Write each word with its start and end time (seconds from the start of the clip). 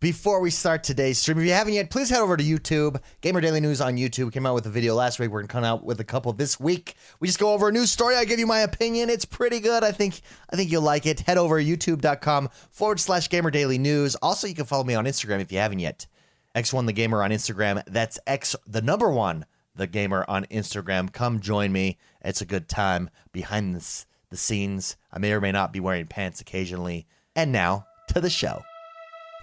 Before 0.00 0.40
we 0.40 0.48
start 0.48 0.82
today's 0.82 1.18
stream, 1.18 1.38
if 1.40 1.44
you 1.44 1.52
haven't 1.52 1.74
yet, 1.74 1.90
please 1.90 2.08
head 2.08 2.20
over 2.20 2.34
to 2.34 2.42
YouTube. 2.42 3.02
Gamer 3.20 3.42
Daily 3.42 3.60
News 3.60 3.82
on 3.82 3.98
YouTube 3.98 4.32
came 4.32 4.46
out 4.46 4.54
with 4.54 4.64
a 4.64 4.70
video 4.70 4.94
last 4.94 5.18
week. 5.18 5.30
We're 5.30 5.42
gonna 5.42 5.48
come 5.48 5.62
out 5.62 5.84
with 5.84 6.00
a 6.00 6.04
couple 6.04 6.32
this 6.32 6.58
week. 6.58 6.94
We 7.20 7.28
just 7.28 7.38
go 7.38 7.52
over 7.52 7.68
a 7.68 7.72
news 7.72 7.92
story. 7.92 8.16
I 8.16 8.24
give 8.24 8.38
you 8.38 8.46
my 8.46 8.60
opinion. 8.60 9.10
It's 9.10 9.26
pretty 9.26 9.60
good. 9.60 9.84
I 9.84 9.92
think 9.92 10.22
I 10.48 10.56
think 10.56 10.72
you'll 10.72 10.80
like 10.80 11.04
it. 11.04 11.20
Head 11.20 11.36
over 11.36 11.60
youtube.com 11.60 12.48
forward 12.70 12.98
slash 12.98 13.28
Gamer 13.28 13.50
Daily 13.50 13.76
News. 13.76 14.14
Also, 14.16 14.46
you 14.46 14.54
can 14.54 14.64
follow 14.64 14.84
me 14.84 14.94
on 14.94 15.04
Instagram 15.04 15.42
if 15.42 15.52
you 15.52 15.58
haven't 15.58 15.80
yet. 15.80 16.06
X1 16.54 16.86
the 16.86 16.94
Gamer 16.94 17.22
on 17.22 17.30
Instagram. 17.30 17.82
That's 17.86 18.18
X 18.26 18.56
the 18.66 18.80
number 18.80 19.10
one 19.10 19.44
the 19.76 19.86
Gamer 19.86 20.24
on 20.26 20.46
Instagram. 20.46 21.12
Come 21.12 21.40
join 21.40 21.72
me. 21.72 21.98
It's 22.22 22.40
a 22.40 22.46
good 22.46 22.70
time 22.70 23.10
behind 23.32 23.76
the 23.76 24.36
scenes. 24.38 24.96
I 25.12 25.18
may 25.18 25.32
or 25.32 25.42
may 25.42 25.52
not 25.52 25.74
be 25.74 25.80
wearing 25.80 26.06
pants 26.06 26.40
occasionally. 26.40 27.06
And 27.36 27.52
now 27.52 27.84
to 28.08 28.22
the 28.22 28.30
show. 28.30 28.62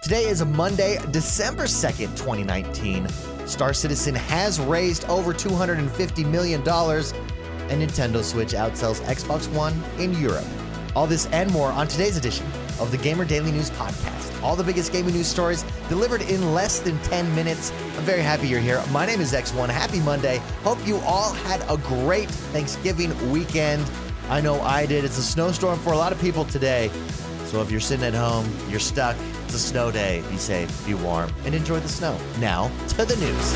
Today 0.00 0.26
is 0.26 0.42
a 0.42 0.46
Monday, 0.46 0.96
December 1.10 1.64
2nd, 1.64 2.16
2019. 2.16 3.08
Star 3.48 3.74
Citizen 3.74 4.14
has 4.14 4.60
raised 4.60 5.04
over 5.06 5.34
$250 5.34 6.24
million, 6.30 6.60
and 6.60 7.82
Nintendo 7.82 8.22
Switch 8.22 8.52
outsells 8.52 9.02
Xbox 9.06 9.52
One 9.52 9.74
in 9.98 10.14
Europe. 10.14 10.44
All 10.94 11.08
this 11.08 11.26
and 11.26 11.52
more 11.52 11.72
on 11.72 11.88
today's 11.88 12.16
edition 12.16 12.46
of 12.78 12.92
the 12.92 12.96
Gamer 12.96 13.24
Daily 13.24 13.50
News 13.50 13.70
Podcast. 13.70 14.40
All 14.40 14.54
the 14.54 14.62
biggest 14.62 14.92
gaming 14.92 15.14
news 15.14 15.26
stories 15.26 15.64
delivered 15.88 16.22
in 16.22 16.54
less 16.54 16.78
than 16.78 16.96
10 17.00 17.34
minutes. 17.34 17.72
I'm 17.96 18.04
very 18.04 18.22
happy 18.22 18.46
you're 18.46 18.60
here. 18.60 18.80
My 18.92 19.04
name 19.04 19.20
is 19.20 19.32
X1. 19.32 19.68
Happy 19.68 19.98
Monday. 19.98 20.38
Hope 20.62 20.78
you 20.86 20.98
all 20.98 21.32
had 21.32 21.60
a 21.68 21.76
great 21.76 22.30
Thanksgiving 22.30 23.32
weekend. 23.32 23.84
I 24.28 24.42
know 24.42 24.60
I 24.60 24.84
did. 24.84 25.04
It's 25.06 25.16
a 25.16 25.22
snowstorm 25.22 25.78
for 25.78 25.94
a 25.94 25.96
lot 25.96 26.12
of 26.12 26.20
people 26.20 26.44
today. 26.44 26.90
So 27.46 27.62
if 27.62 27.70
you're 27.70 27.80
sitting 27.80 28.04
at 28.04 28.12
home, 28.12 28.46
you're 28.68 28.78
stuck, 28.78 29.16
it's 29.44 29.54
a 29.54 29.58
snow 29.58 29.90
day, 29.90 30.22
be 30.28 30.36
safe, 30.36 30.86
be 30.86 30.92
warm, 30.92 31.32
and 31.46 31.54
enjoy 31.54 31.80
the 31.80 31.88
snow. 31.88 32.18
Now 32.38 32.70
to 32.88 33.06
the 33.06 33.16
news. 33.16 33.54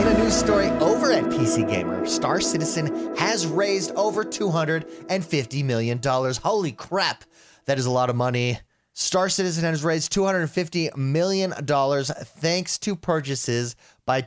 In 0.00 0.06
a 0.06 0.18
news 0.18 0.34
story 0.34 0.68
over 0.80 1.12
at 1.12 1.24
PC 1.24 1.68
Gamer, 1.68 2.06
Star 2.06 2.40
Citizen 2.40 3.14
has 3.16 3.46
raised 3.46 3.90
over 3.90 4.24
$250 4.24 5.64
million. 5.64 6.00
Holy 6.02 6.72
crap, 6.72 7.24
that 7.66 7.78
is 7.78 7.84
a 7.84 7.90
lot 7.90 8.08
of 8.08 8.16
money. 8.16 8.58
Star 8.94 9.28
Citizen 9.28 9.64
has 9.64 9.84
raised 9.84 10.14
$250 10.14 10.96
million 10.96 11.52
thanks 11.52 12.78
to 12.78 12.96
purchases 12.96 13.76
by 14.06 14.22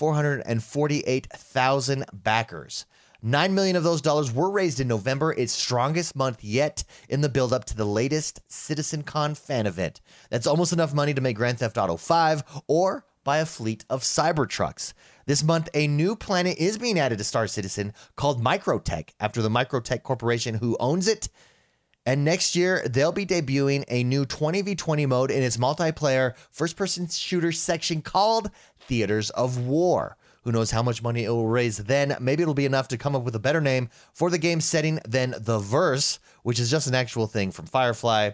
2,448,000 0.00 2.04
backers. 2.12 2.86
9 3.22 3.54
million 3.54 3.76
of 3.76 3.84
those 3.84 4.00
dollars 4.00 4.32
were 4.32 4.50
raised 4.50 4.80
in 4.80 4.88
November, 4.88 5.32
its 5.32 5.52
strongest 5.52 6.16
month 6.16 6.42
yet 6.42 6.84
in 7.10 7.20
the 7.20 7.28
build 7.28 7.52
up 7.52 7.66
to 7.66 7.76
the 7.76 7.84
latest 7.84 8.40
CitizenCon 8.48 9.36
fan 9.36 9.66
event. 9.66 10.00
That's 10.30 10.46
almost 10.46 10.72
enough 10.72 10.94
money 10.94 11.12
to 11.12 11.20
make 11.20 11.36
Grand 11.36 11.58
Theft 11.58 11.76
Auto 11.76 11.98
5 11.98 12.62
or 12.66 13.04
buy 13.22 13.36
a 13.38 13.46
fleet 13.46 13.84
of 13.90 14.02
Cybertrucks. 14.02 14.94
This 15.26 15.44
month, 15.44 15.68
a 15.74 15.86
new 15.86 16.16
planet 16.16 16.56
is 16.56 16.78
being 16.78 16.98
added 16.98 17.18
to 17.18 17.24
Star 17.24 17.46
Citizen 17.46 17.92
called 18.16 18.42
Microtech 18.42 19.10
after 19.20 19.42
the 19.42 19.50
Microtech 19.50 20.02
Corporation 20.02 20.54
who 20.54 20.78
owns 20.80 21.06
it. 21.06 21.28
And 22.06 22.24
next 22.24 22.56
year, 22.56 22.86
they'll 22.88 23.12
be 23.12 23.26
debuting 23.26 23.84
a 23.88 24.02
new 24.04 24.24
20v20 24.24 25.06
mode 25.06 25.30
in 25.30 25.42
its 25.42 25.58
multiplayer 25.58 26.34
first 26.50 26.76
person 26.76 27.06
shooter 27.08 27.52
section 27.52 28.00
called 28.02 28.50
Theaters 28.80 29.30
of 29.30 29.58
War. 29.58 30.16
Who 30.42 30.52
knows 30.52 30.70
how 30.70 30.82
much 30.82 31.02
money 31.02 31.24
it 31.24 31.28
will 31.28 31.46
raise 31.46 31.76
then? 31.76 32.16
Maybe 32.18 32.42
it'll 32.42 32.54
be 32.54 32.64
enough 32.64 32.88
to 32.88 32.96
come 32.96 33.14
up 33.14 33.22
with 33.22 33.34
a 33.34 33.40
better 33.40 33.60
name 33.60 33.90
for 34.14 34.30
the 34.30 34.38
game 34.38 34.62
setting 34.62 34.98
than 35.06 35.34
The 35.38 35.58
Verse, 35.58 36.18
which 36.42 36.58
is 36.58 36.70
just 36.70 36.86
an 36.86 36.94
actual 36.94 37.26
thing 37.26 37.50
from 37.50 37.66
Firefly. 37.66 38.30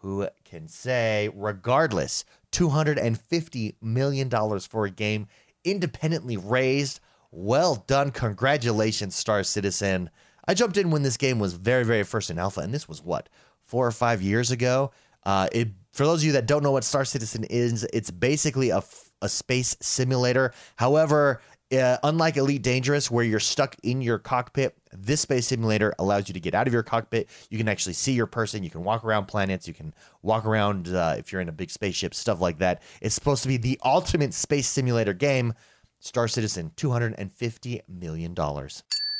Who 0.00 0.28
can 0.44 0.68
say, 0.68 1.30
regardless, 1.34 2.26
$250 2.52 3.74
million 3.80 4.30
for 4.60 4.84
a 4.84 4.90
game 4.90 5.26
independently 5.64 6.36
raised. 6.36 7.00
Well 7.30 7.84
done. 7.86 8.10
Congratulations, 8.10 9.16
Star 9.16 9.42
Citizen. 9.42 10.10
I 10.48 10.54
jumped 10.54 10.76
in 10.76 10.90
when 10.90 11.02
this 11.02 11.16
game 11.16 11.38
was 11.38 11.52
very, 11.52 11.84
very 11.84 12.02
first 12.02 12.30
in 12.30 12.38
alpha, 12.38 12.60
and 12.60 12.74
this 12.74 12.88
was 12.88 13.02
what, 13.02 13.28
four 13.62 13.86
or 13.86 13.92
five 13.92 14.22
years 14.22 14.50
ago? 14.50 14.90
Uh, 15.24 15.46
it, 15.52 15.68
for 15.92 16.04
those 16.04 16.22
of 16.22 16.26
you 16.26 16.32
that 16.32 16.46
don't 16.46 16.62
know 16.62 16.72
what 16.72 16.84
Star 16.84 17.04
Citizen 17.04 17.44
is, 17.44 17.86
it's 17.92 18.10
basically 18.10 18.70
a 18.70 18.82
a 19.22 19.28
space 19.28 19.76
simulator. 19.80 20.52
However, 20.76 21.40
uh, 21.72 21.98
unlike 22.02 22.36
Elite 22.36 22.62
Dangerous, 22.62 23.10
where 23.10 23.24
you're 23.24 23.40
stuck 23.40 23.76
in 23.82 24.00
your 24.00 24.18
cockpit, 24.18 24.74
this 24.92 25.20
space 25.20 25.46
simulator 25.46 25.94
allows 25.98 26.28
you 26.28 26.34
to 26.34 26.40
get 26.40 26.54
out 26.54 26.66
of 26.66 26.72
your 26.72 26.82
cockpit. 26.82 27.28
You 27.50 27.58
can 27.58 27.68
actually 27.68 27.92
see 27.92 28.12
your 28.12 28.26
person. 28.26 28.62
You 28.62 28.70
can 28.70 28.84
walk 28.84 29.04
around 29.04 29.26
planets. 29.26 29.68
You 29.68 29.74
can 29.74 29.92
walk 30.22 30.46
around 30.46 30.88
uh, 30.88 31.16
if 31.18 31.30
you're 31.30 31.42
in 31.42 31.48
a 31.48 31.52
big 31.52 31.70
spaceship, 31.70 32.14
stuff 32.14 32.40
like 32.40 32.58
that. 32.58 32.82
It's 33.02 33.14
supposed 33.14 33.42
to 33.42 33.48
be 33.48 33.58
the 33.58 33.78
ultimate 33.84 34.32
space 34.32 34.68
simulator 34.68 35.12
game. 35.12 35.52
Star 36.00 36.28
Citizen, 36.28 36.70
$250 36.76 37.80
million. 37.88 38.34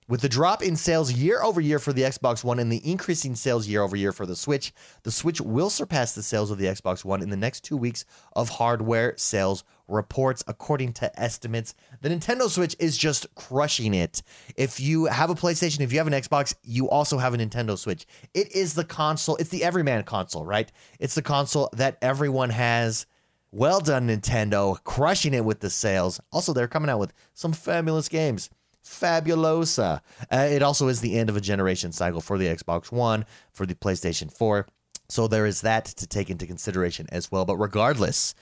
With 0.09 0.21
the 0.21 0.27
drop 0.27 0.63
in 0.63 0.75
sales 0.75 1.13
year 1.13 1.39
over 1.43 1.61
year 1.61 1.77
for 1.77 1.93
the 1.93 2.01
Xbox 2.01 2.43
One 2.43 2.57
and 2.57 2.71
the 2.71 2.81
increasing 2.83 3.35
sales 3.35 3.67
year 3.67 3.83
over 3.83 3.95
year 3.95 4.11
for 4.11 4.25
the 4.25 4.35
Switch, 4.35 4.73
the 5.03 5.11
Switch 5.11 5.39
will 5.39 5.69
surpass 5.69 6.15
the 6.15 6.23
sales 6.23 6.49
of 6.49 6.57
the 6.57 6.65
Xbox 6.65 7.05
One 7.05 7.21
in 7.21 7.29
the 7.29 7.37
next 7.37 7.63
two 7.63 7.77
weeks 7.77 8.05
of 8.35 8.49
hardware 8.49 9.13
sales 9.17 9.63
reports, 9.87 10.43
according 10.47 10.93
to 10.93 11.19
estimates. 11.19 11.75
The 12.01 12.09
Nintendo 12.09 12.49
Switch 12.49 12.75
is 12.79 12.97
just 12.97 13.27
crushing 13.35 13.93
it. 13.93 14.23
If 14.55 14.79
you 14.79 15.05
have 15.05 15.29
a 15.29 15.35
PlayStation, 15.35 15.81
if 15.81 15.93
you 15.93 15.99
have 15.99 16.07
an 16.07 16.13
Xbox, 16.13 16.55
you 16.63 16.89
also 16.89 17.19
have 17.19 17.35
a 17.35 17.37
Nintendo 17.37 17.77
Switch. 17.77 18.07
It 18.33 18.51
is 18.55 18.73
the 18.73 18.85
console, 18.85 19.35
it's 19.35 19.51
the 19.51 19.63
everyman 19.63 20.01
console, 20.05 20.43
right? 20.43 20.71
It's 20.99 21.13
the 21.13 21.21
console 21.21 21.69
that 21.73 21.99
everyone 22.01 22.49
has. 22.49 23.05
Well 23.51 23.79
done, 23.79 24.07
Nintendo, 24.07 24.83
crushing 24.83 25.33
it 25.33 25.43
with 25.43 25.59
the 25.59 25.71
sales. 25.71 26.19
Also, 26.31 26.53
they're 26.53 26.67
coming 26.67 26.89
out 26.89 26.99
with 26.99 27.13
some 27.33 27.51
fabulous 27.51 28.07
games 28.07 28.49
fabulosa. 28.83 30.01
Uh, 30.31 30.47
it 30.49 30.61
also 30.61 30.87
is 30.87 31.01
the 31.01 31.17
end 31.17 31.29
of 31.29 31.37
a 31.37 31.41
generation 31.41 31.91
cycle 31.91 32.21
for 32.21 32.37
the 32.37 32.47
Xbox 32.47 32.91
One, 32.91 33.25
for 33.51 33.65
the 33.65 33.75
PlayStation 33.75 34.31
4. 34.31 34.67
So 35.09 35.27
there 35.27 35.45
is 35.45 35.61
that 35.61 35.85
to 35.85 36.07
take 36.07 36.29
into 36.29 36.45
consideration 36.45 37.07
as 37.11 37.31
well. 37.31 37.45
But 37.45 37.57
regardless, 37.57 38.35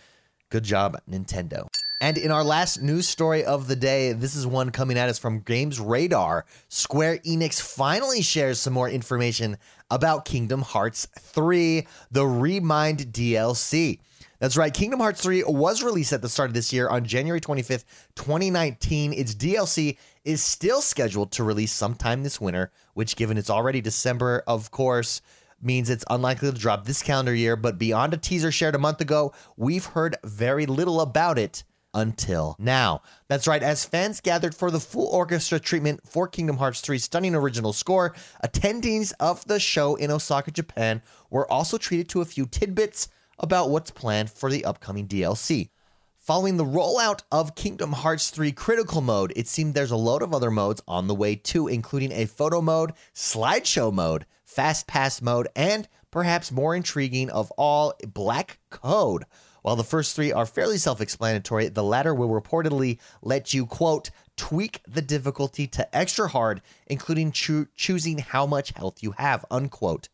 good 0.49 0.63
job, 0.63 0.97
Nintendo. 1.09 1.67
And 1.99 2.17
in 2.17 2.29
our 2.29 2.43
last 2.43 2.79
news 2.79 3.07
story 3.07 3.43
of 3.43 3.67
the 3.67 3.75
day, 3.75 4.13
this 4.13 4.35
is 4.35 4.45
one 4.45 4.69
coming 4.69 4.99
at 4.99 5.09
us 5.09 5.17
from 5.17 5.39
Games 5.39 5.79
Radar. 5.79 6.45
Square 6.69 7.19
Enix 7.19 7.59
finally 7.59 8.21
shares 8.21 8.59
some 8.59 8.73
more 8.73 8.87
information 8.87 9.57
about 9.89 10.25
Kingdom 10.25 10.61
Hearts 10.61 11.07
3, 11.17 11.87
the 12.11 12.27
Remind 12.27 12.99
DLC. 13.07 13.99
That's 14.39 14.57
right. 14.57 14.73
Kingdom 14.73 14.99
Hearts 14.99 15.23
3 15.23 15.43
was 15.47 15.81
released 15.81 16.13
at 16.13 16.21
the 16.21 16.29
start 16.29 16.51
of 16.51 16.53
this 16.53 16.71
year 16.71 16.87
on 16.87 17.05
January 17.05 17.41
25th, 17.41 17.85
2019. 18.15 19.13
Its 19.13 19.33
DLC 19.33 19.97
is 20.23 20.43
still 20.43 20.81
scheduled 20.81 21.31
to 21.31 21.43
release 21.43 21.71
sometime 21.71 22.21
this 22.21 22.39
winter, 22.39 22.71
which, 22.93 23.15
given 23.15 23.37
it's 23.37 23.49
already 23.49 23.81
December, 23.81 24.43
of 24.45 24.69
course, 24.69 25.21
means 25.59 25.89
it's 25.89 26.05
unlikely 26.09 26.51
to 26.51 26.57
drop 26.57 26.85
this 26.85 27.01
calendar 27.01 27.33
year. 27.33 27.55
But 27.55 27.79
beyond 27.79 28.13
a 28.13 28.17
teaser 28.17 28.51
shared 28.51 28.75
a 28.75 28.79
month 28.79 29.01
ago, 29.01 29.33
we've 29.55 29.85
heard 29.85 30.17
very 30.23 30.67
little 30.67 31.01
about 31.01 31.39
it 31.39 31.63
until 31.95 32.55
now. 32.59 33.01
That's 33.27 33.47
right, 33.47 33.63
as 33.63 33.85
fans 33.85 34.21
gathered 34.21 34.53
for 34.53 34.69
the 34.69 34.79
full 34.79 35.07
orchestra 35.07 35.59
treatment 35.59 36.01
for 36.07 36.27
Kingdom 36.27 36.57
Hearts 36.57 36.81
3's 36.81 37.05
stunning 37.05 37.33
original 37.33 37.73
score, 37.73 38.13
attendees 38.45 39.13
of 39.19 39.43
the 39.45 39.59
show 39.59 39.95
in 39.95 40.11
Osaka, 40.11 40.51
Japan 40.51 41.01
were 41.31 41.51
also 41.51 41.79
treated 41.79 42.07
to 42.09 42.21
a 42.21 42.25
few 42.25 42.45
tidbits 42.45 43.07
about 43.39 43.69
what's 43.69 43.91
planned 43.91 44.29
for 44.29 44.49
the 44.49 44.65
upcoming 44.65 45.07
DLC. 45.07 45.69
Following 46.17 46.57
the 46.57 46.65
rollout 46.65 47.21
of 47.31 47.55
Kingdom 47.55 47.93
Hearts 47.93 48.29
3 48.31 48.51
Critical 48.51 48.99
Mode, 48.99 49.31
it 49.35 49.47
seemed 49.47 49.73
there's 49.73 49.91
a 49.91 49.95
load 49.95 50.21
of 50.21 50.33
other 50.33 50.51
modes 50.51 50.81
on 50.87 51.07
the 51.07 51.15
way 51.15 51.35
too, 51.35 51.67
including 51.67 52.11
a 52.11 52.25
photo 52.25 52.61
mode, 52.61 52.91
slideshow 53.15 53.93
mode, 53.93 54.25
fast 54.43 54.87
pass 54.87 55.21
mode, 55.21 55.47
and 55.55 55.87
perhaps 56.11 56.51
more 56.51 56.75
intriguing 56.75 57.29
of 57.29 57.49
all, 57.51 57.93
Black 58.13 58.59
Code. 58.69 59.23
While 59.61 59.75
the 59.75 59.83
first 59.83 60.15
three 60.15 60.31
are 60.31 60.45
fairly 60.45 60.77
self 60.77 61.01
explanatory, 61.01 61.69
the 61.69 61.83
latter 61.83 62.13
will 62.13 62.29
reportedly 62.29 62.99
let 63.21 63.53
you, 63.53 63.65
quote, 63.65 64.11
tweak 64.35 64.81
the 64.87 65.01
difficulty 65.01 65.67
to 65.67 65.95
extra 65.95 66.27
hard, 66.27 66.61
including 66.87 67.31
cho- 67.31 67.67
choosing 67.75 68.19
how 68.19 68.45
much 68.45 68.71
health 68.71 69.01
you 69.01 69.11
have, 69.17 69.45
unquote. 69.51 70.09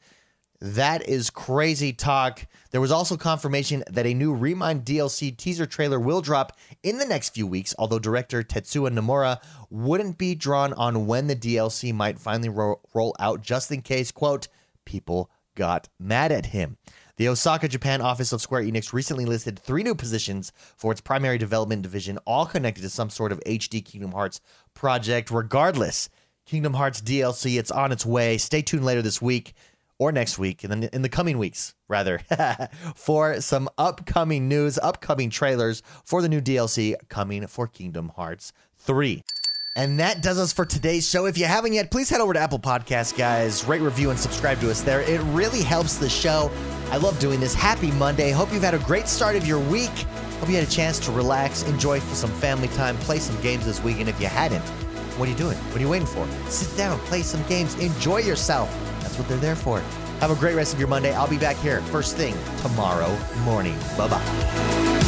That 0.64 1.10
is 1.10 1.30
crazy 1.30 1.92
talk. 1.92 2.48
There 2.72 2.80
was 2.80 2.90
also 2.90 3.18
confirmation 3.18 3.84
that 3.90 4.06
a 4.06 4.14
new 4.14 4.34
Remind 4.34 4.86
DLC 4.86 5.36
teaser 5.36 5.66
trailer 5.66 6.00
will 6.00 6.22
drop 6.22 6.56
in 6.84 7.00
the 7.00 7.06
next 7.06 7.34
few 7.34 7.46
weeks, 7.46 7.76
although 7.78 8.00
director 8.00 8.44
Tetsuya 8.44 8.90
Nomura 8.90 9.42
wouldn't 9.70 10.18
be 10.18 10.36
drawn 10.36 10.72
on 10.72 11.06
when 11.06 11.28
the 11.28 11.36
DLC 11.36 11.94
might 11.94 12.18
finally 12.18 12.48
ro- 12.48 12.80
roll 12.94 13.14
out, 13.20 13.42
just 13.42 13.74
in 13.74 13.82
case, 13.82 14.10
quote, 14.10 14.48
people 14.86 15.30
got 15.54 15.90
mad 16.00 16.32
at 16.32 16.46
him. 16.46 16.78
The 17.18 17.28
Osaka, 17.28 17.68
Japan 17.68 18.00
office 18.00 18.32
of 18.32 18.42
Square 18.42 18.64
Enix 18.64 18.94
recently 18.94 19.26
listed 19.26 19.60
three 19.60 19.84
new 19.84 19.96
positions 19.96 20.54
for 20.78 20.94
its 20.94 21.02
primary 21.02 21.38
development 21.38 21.82
division, 21.82 22.20
all 22.20 22.46
connected 22.46 22.84
to 22.84 22.90
some 22.90 23.10
sort 23.10 23.34
of 23.34 23.42
HD 23.42 23.84
Kingdom 23.84 24.14
Hearts 24.14 24.40
project. 24.74 25.30
Regardless, 25.30 26.10
Kingdom 26.46 26.74
Hearts 26.74 27.02
DLC, 27.02 27.60
it's 27.60 27.72
on 27.72 27.92
its 27.92 28.06
way. 28.06 28.38
Stay 28.38 28.62
tuned 28.62 28.86
later 28.86 29.02
this 29.02 29.22
week 29.22 29.54
or 30.00 30.12
next 30.12 30.38
week, 30.40 30.64
and 30.64 30.72
then 30.72 30.90
in 30.92 31.02
the 31.02 31.10
coming 31.10 31.38
weeks, 31.38 31.76
rather, 31.88 32.20
for 32.96 33.40
some 33.42 33.70
upcoming 33.78 34.48
news, 34.48 34.78
upcoming 34.80 35.30
trailers 35.30 35.82
for 36.04 36.22
the 36.22 36.30
new 36.30 36.42
DLC 36.42 36.96
coming 37.10 37.48
for 37.48 37.68
Kingdom 37.68 38.10
Hearts 38.16 38.54
3. 38.78 39.24
And 39.76 40.00
that 40.00 40.22
does 40.22 40.40
us 40.40 40.54
for 40.54 40.66
today's 40.66 41.10
show. 41.10 41.26
If 41.26 41.36
you 41.36 41.46
haven't 41.46 41.74
yet, 41.74 41.90
please 41.90 42.08
head 42.08 42.22
over 42.22 42.34
to 42.34 42.40
Apple 42.40 42.60
Podcasts, 42.60 43.18
guys. 43.18 43.66
Rate, 43.66 43.82
review, 43.82 44.12
and 44.12 44.20
subscribe 44.20 44.60
to 44.60 44.70
us 44.70 44.82
there. 44.82 45.02
It 45.02 45.20
really 45.32 45.64
helps 45.64 45.98
the 45.98 46.10
show. 46.10 46.52
I 46.92 46.98
love 46.98 47.18
doing 47.20 47.40
this. 47.40 47.56
Happy 47.56 47.90
Monday. 47.92 48.30
Hope 48.30 48.54
you've 48.54 48.62
had 48.62 48.76
a 48.76 48.80
great 48.80 49.08
start 49.08 49.36
of 49.36 49.48
your 49.48 49.60
week. 49.60 49.90
Hope 50.40 50.50
you 50.50 50.56
had 50.56 50.68
a 50.68 50.72
chance 50.72 51.00
to 51.00 51.12
relax, 51.12 51.64
enjoy 51.64 52.00
some 52.00 52.30
family 52.34 52.68
time, 52.70 52.98
play 52.98 53.18
some 53.18 53.40
games 53.42 53.66
this 53.66 53.84
week. 53.84 54.00
And 54.00 54.08
if 54.08 54.20
you 54.22 54.28
hadn't, 54.28 54.62
what 55.18 55.28
are 55.28 55.32
you 55.32 55.38
doing? 55.38 55.58
What 55.58 55.78
are 55.78 55.82
you 55.82 55.90
waiting 55.90 56.08
for? 56.08 56.28
Sit 56.50 56.76
down, 56.78 57.00
play 57.00 57.24
some 57.24 57.42
games, 57.48 57.74
enjoy 57.76 58.18
yourself. 58.18 58.70
That's 59.14 59.30
what 59.30 59.30
they're 59.30 59.38
there 59.38 59.56
for. 59.56 59.80
Have 60.22 60.32
a 60.32 60.36
great 60.36 60.56
rest 60.56 60.74
of 60.74 60.80
your 60.80 60.88
Monday. 60.88 61.14
I'll 61.14 61.30
be 61.30 61.38
back 61.38 61.56
here 61.58 61.82
first 61.82 62.18
thing 62.18 62.36
tomorrow 62.64 63.16
morning. 63.46 63.78
Bye 63.96 64.08
bye. 64.08 65.03